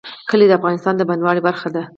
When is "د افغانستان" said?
0.47-0.93